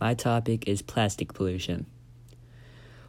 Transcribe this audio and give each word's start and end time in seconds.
My 0.00 0.14
topic 0.14 0.68
is 0.68 0.80
plastic 0.80 1.34
pollution. 1.34 1.86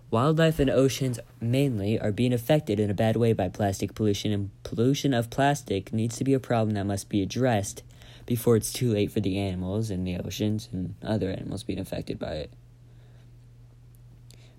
Wildlife 0.09 0.57
and 0.57 0.71
oceans 0.71 1.19
mainly 1.39 1.99
are 1.99 2.11
being 2.11 2.33
affected 2.33 2.79
in 2.79 2.89
a 2.89 2.95
bad 2.95 3.15
way 3.15 3.31
by 3.33 3.47
plastic 3.47 3.93
pollution, 3.93 4.31
and 4.31 4.49
pollution 4.63 5.13
of 5.13 5.29
plastic 5.29 5.93
needs 5.93 6.17
to 6.17 6.23
be 6.23 6.33
a 6.33 6.39
problem 6.39 6.73
that 6.73 6.87
must 6.87 7.07
be 7.07 7.21
addressed 7.21 7.83
before 8.25 8.55
it's 8.55 8.73
too 8.73 8.91
late 8.91 9.11
for 9.11 9.19
the 9.19 9.37
animals 9.37 9.91
in 9.91 10.03
the 10.03 10.17
oceans 10.17 10.67
and 10.71 10.95
other 11.03 11.29
animals 11.29 11.63
being 11.63 11.77
affected 11.77 12.17
by 12.17 12.33
it. 12.33 12.53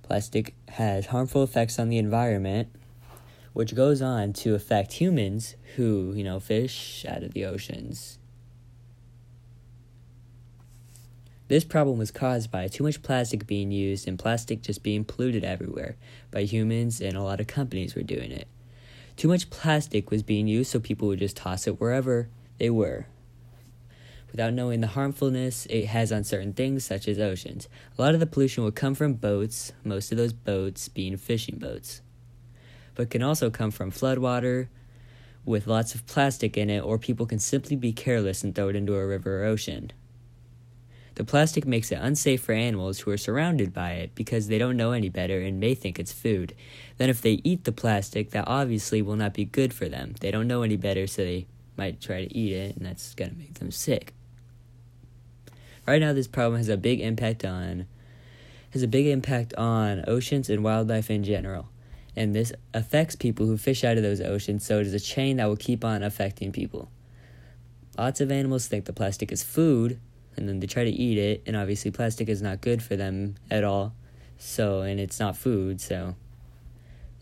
Plastic 0.03 0.55
has 0.69 1.07
harmful 1.07 1.43
effects 1.43 1.81
on 1.81 1.89
the 1.89 1.99
environment, 1.99 2.69
which 3.53 3.75
goes 3.75 4.01
on 4.01 4.33
to 4.35 4.55
affect 4.55 4.95
humans 4.95 5.57
who, 5.75 6.13
you 6.15 6.23
know, 6.23 6.39
fish 6.39 7.05
out 7.09 7.25
of 7.25 7.35
the 7.35 7.45
oceans 7.45 8.20
This 11.51 11.65
problem 11.65 11.99
was 11.99 12.13
caused 12.13 12.53
by 12.53 12.69
too 12.69 12.85
much 12.85 13.03
plastic 13.03 13.45
being 13.45 13.73
used 13.73 14.07
and 14.07 14.17
plastic 14.17 14.63
just 14.63 14.85
being 14.85 15.05
polluted 15.05 15.43
everywhere 15.43 15.97
by 16.31 16.45
humans, 16.45 17.01
and 17.01 17.17
a 17.17 17.25
lot 17.25 17.41
of 17.41 17.49
companies 17.49 17.97
were 17.97 18.05
doing 18.05 18.31
it. 18.31 18.47
Too 19.17 19.27
much 19.27 19.51
plastic 19.51 20.13
was 20.13 20.23
being 20.23 20.47
used, 20.47 20.71
so 20.71 20.79
people 20.79 21.09
would 21.09 21.19
just 21.19 21.37
toss 21.37 21.67
it 21.67 21.81
wherever 21.81 22.29
they 22.59 22.71
were. 22.71 23.09
Without 24.31 24.55
knowing 24.55 24.81
the 24.81 24.87
harmfulness 24.87 25.67
it 25.67 25.87
has 25.87 26.13
on 26.13 26.23
certain 26.23 26.53
things, 26.53 26.85
such 26.85 27.09
as 27.09 27.19
oceans. 27.19 27.69
A 27.99 28.01
lot 28.01 28.15
of 28.15 28.21
the 28.21 28.27
pollution 28.27 28.63
would 28.63 28.77
come 28.77 28.95
from 28.95 29.15
boats, 29.15 29.73
most 29.83 30.13
of 30.13 30.19
those 30.19 30.33
boats 30.33 30.89
being 30.89 31.17
fishing 31.17 31.59
boats. 31.59 32.01
But 32.95 33.11
can 33.11 33.25
also 33.25 33.51
come 33.51 33.73
from 33.73 33.91
floodwater 33.91 34.69
with 35.45 35.67
lots 35.67 35.97
of 35.97 36.07
plastic 36.07 36.57
in 36.57 36.71
it, 36.71 36.85
or 36.85 36.97
people 36.97 37.27
can 37.27 37.41
simply 37.41 37.75
be 37.75 37.93
careless 37.93 38.45
and 38.45 38.55
throw 38.55 38.69
it 38.69 38.77
into 38.77 38.95
a 38.95 39.05
river 39.05 39.43
or 39.43 39.47
ocean. 39.47 39.91
The 41.21 41.27
plastic 41.27 41.67
makes 41.67 41.93
it 41.93 41.99
unsafe 42.01 42.41
for 42.41 42.53
animals 42.53 43.01
who 43.01 43.11
are 43.11 43.19
surrounded 43.19 43.75
by 43.75 43.91
it 43.91 44.15
because 44.15 44.49
they 44.49 44.57
don't 44.57 44.79
know 44.79 44.93
any 44.93 45.11
better 45.11 45.43
and 45.43 45.61
may 45.61 45.75
think 45.75 45.99
it's 45.99 46.15
food. 46.15 46.55
Then, 46.97 47.11
if 47.11 47.21
they 47.21 47.43
eat 47.45 47.65
the 47.65 47.73
plastic, 47.73 48.31
that 48.31 48.49
obviously 48.49 49.03
will 49.03 49.17
not 49.17 49.35
be 49.35 49.45
good 49.45 49.75
for 49.75 49.87
them. 49.87 50.15
They 50.19 50.31
don't 50.31 50.49
know 50.49 50.63
any 50.63 50.79
better, 50.79 51.07
so 51.07 51.23
they 51.23 51.47
might 51.77 52.01
try 52.01 52.25
to 52.25 52.35
eat 52.35 52.55
it, 52.55 52.75
and 52.75 52.87
that's 52.87 53.15
going 53.15 53.33
to 53.33 53.37
make 53.37 53.59
them 53.59 53.71
sick. 53.71 54.15
Right 55.87 56.01
now, 56.01 56.15
this 56.15 56.27
problem 56.27 56.57
has 56.57 56.71
a 56.71 56.79
big 56.79 57.03
impact 57.03 57.45
on 57.45 57.85
has 58.71 58.83
a 58.83 58.89
big 58.89 59.07
impact 59.07 59.53
on 59.57 60.03
oceans 60.07 60.49
and 60.49 60.65
wildlife 60.65 61.11
in 61.11 61.23
general. 61.23 61.69
And 62.17 62.35
this 62.35 62.51
affects 62.73 63.15
people 63.15 63.45
who 63.45 63.59
fish 63.59 63.85
out 63.85 63.99
of 63.99 64.03
those 64.03 64.23
oceans, 64.23 64.65
so 64.65 64.79
it 64.81 64.87
is 64.87 64.95
a 64.95 65.01
chain 65.01 65.37
that 65.37 65.49
will 65.49 65.57
keep 65.57 65.85
on 65.85 66.03
affecting 66.03 66.51
people. 66.51 66.91
Lots 67.99 68.23
of 68.23 68.33
animals 68.33 68.69
think 68.69 68.87
the 68.87 68.95
plastic 68.95 69.31
is 69.31 69.43
food, 69.43 70.01
and 70.37 70.49
then 70.49 70.61
they 70.61 70.67
try 70.67 70.85
to 70.85 70.91
eat 70.91 71.19
it 71.19 71.43
and 71.47 71.57
obviously 71.57 71.91
plastic 71.91 72.29
is 72.29 72.43
not 72.43 72.61
good 72.61 72.83
for 72.83 72.97
them 72.97 73.37
at 73.51 73.65
all. 73.65 73.95
So 74.39 74.81
and 74.83 74.99
it's 74.99 75.21
not 75.21 75.37
food 75.37 75.81
so. 75.81 76.15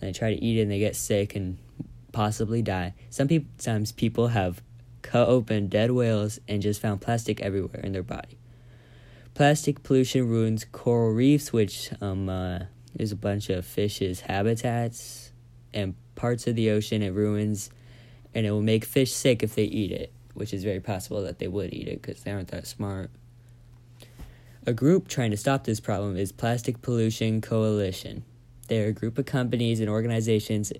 They 0.00 0.12
try 0.12 0.34
to 0.34 0.42
eat 0.42 0.59
it 0.59 0.62
and 0.62 0.70
they 0.70 0.78
get 0.78 0.95
sick 0.95 1.34
and 1.34 1.59
possibly 2.12 2.62
die. 2.62 2.95
Sometimes 3.11 3.92
people 3.92 4.28
have 4.28 4.62
cut 5.03 5.28
open 5.28 5.69
dead 5.69 5.91
whales 5.91 6.39
and 6.47 6.62
just 6.62 6.81
found 6.81 7.00
plastic 7.00 7.41
everywhere 7.41 7.81
in 7.81 7.92
their 7.92 8.03
body. 8.03 8.39
Plastic 9.34 9.83
pollution 9.83 10.28
ruins 10.28 10.65
coral 10.70 11.12
reefs 11.12 11.53
which 11.53 11.91
um 12.00 12.28
uh, 12.28 12.61
is 12.98 13.12
a 13.12 13.17
bunch 13.17 13.50
of 13.50 13.65
fishes 13.65 14.22
habitats 14.22 15.33
and 15.72 15.95
parts 16.15 16.47
of 16.47 16.56
the 16.56 16.70
ocean 16.70 17.03
it 17.03 17.12
ruins 17.12 17.70
and 18.34 18.47
it 18.47 18.50
will 18.50 18.62
make 18.62 18.84
fish 18.84 19.12
sick 19.12 19.43
if 19.43 19.55
they 19.55 19.65
eat 19.65 19.93
it 19.93 20.12
which 20.39 20.55
is 20.55 20.64
very 20.64 20.81
possible 20.81 21.22
that 21.22 21.39
they 21.39 21.48
would 21.48 21.72
eat 21.72 21.89
it 21.89 22.03
because 22.03 22.22
they 22.22 22.31
aren't 22.31 22.48
that 22.48 22.67
smart. 22.67 23.11
A 24.67 24.72
group 24.72 25.08
trying 25.08 25.31
to 25.31 25.36
stop 25.36 25.64
this 25.64 25.81
problem 25.81 26.17
is 26.17 26.33
Plastic 26.33 26.83
Pollution 26.83 27.41
Coalition. 27.41 28.25
They're 28.69 28.89
a 28.89 28.92
group 28.92 29.19
of 29.19 29.25
companies 29.25 29.81
and 29.81 29.89
organizations 29.89 30.72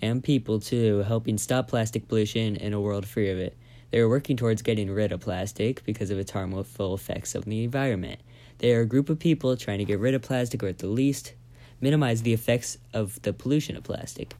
and 0.00 0.22
people 0.22 0.60
too 0.60 0.98
helping 1.06 1.38
stop 1.38 1.68
plastic 1.68 2.06
pollution 2.08 2.56
in 2.56 2.72
a 2.72 2.80
world 2.80 3.06
free 3.06 3.30
of 3.30 3.38
it. 3.38 3.56
They 3.90 3.98
are 3.98 4.08
working 4.08 4.36
towards 4.36 4.62
getting 4.62 4.90
rid 4.90 5.12
of 5.12 5.20
plastic 5.20 5.84
because 5.84 6.10
of 6.10 6.18
its 6.18 6.30
harmful 6.30 6.94
effects 6.94 7.34
on 7.34 7.42
the 7.42 7.64
environment. 7.64 8.20
They 8.58 8.74
are 8.74 8.80
a 8.80 8.86
group 8.86 9.08
of 9.08 9.18
people 9.18 9.56
trying 9.56 9.78
to 9.78 9.84
get 9.84 9.98
rid 9.98 10.14
of 10.14 10.22
plastic 10.22 10.62
or 10.62 10.68
at 10.68 10.78
the 10.78 10.86
least 10.86 11.34
minimize 11.80 12.22
the 12.22 12.32
effects 12.32 12.78
of 12.92 13.20
the 13.22 13.32
pollution 13.32 13.76
of 13.76 13.84
plastic. 13.84 14.34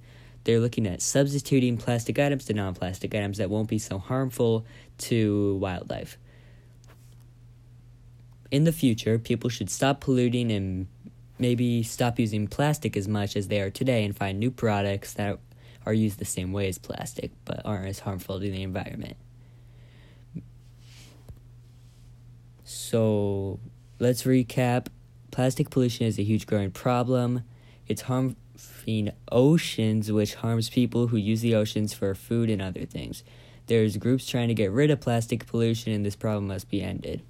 They're 0.47 0.61
looking 0.61 0.87
at 0.87 1.03
substituting 1.03 1.77
plastic 1.77 2.21
items 2.21 2.45
to 2.45 2.55
non 2.55 2.73
plastic 2.73 3.13
items 3.17 3.39
that 3.39 3.51
won't 3.51 3.69
be 3.69 3.81
so 3.81 3.99
harmful 3.99 4.65
to 4.99 5.57
wildlife. 5.57 6.17
In 8.53 8.63
the 8.63 8.71
future, 8.71 9.19
people 9.19 9.51
should 9.51 9.69
stop 9.69 10.01
polluting 10.01 10.53
and 10.53 10.87
maybe 11.41 11.83
stop 11.83 12.21
using 12.21 12.47
plastic 12.47 12.97
as 12.97 13.09
much 13.09 13.35
as 13.35 13.49
they 13.49 13.61
are 13.61 13.71
today 13.71 14.05
and 14.05 14.17
find 14.17 14.39
new 14.39 14.53
products 14.53 15.15
that 15.15 15.41
are 15.85 15.93
used 15.93 16.21
the 16.21 16.25
same 16.25 16.53
way 16.53 16.69
as 16.69 16.79
plastic 16.79 17.33
but 17.45 17.63
aren't 17.65 17.89
as 17.89 17.99
harmful 17.99 18.39
to 18.39 18.49
the 18.49 18.63
environment. 18.63 19.17
So, 22.63 23.59
let's 23.99 24.23
recap. 24.23 24.87
Plastic 25.33 25.71
pollution 25.71 26.07
is 26.07 26.21
a 26.21 26.23
huge 26.23 26.47
growing 26.47 26.71
problem. 26.71 27.43
It's 27.89 28.03
harming 28.03 28.37
oceans, 29.31 30.11
which 30.11 30.35
harms 30.37 30.71
people 30.71 31.09
who 31.09 31.17
use 31.17 31.41
the 31.41 31.55
oceans 31.55 31.95
for 31.95 32.15
food 32.15 32.51
and 32.51 32.61
other 32.61 32.85
things. 32.85 33.23
There's 33.67 33.97
groups 33.97 34.27
trying 34.27 34.49
to 34.49 34.55
get 34.55 34.71
rid 34.71 34.91
of 34.91 35.01
plastic 35.01 35.47
pollution, 35.47 35.93
and 35.93 36.05
this 36.05 36.17
problem 36.17 36.49
must 36.49 36.69
be 36.69 36.83
ended. 36.83 37.23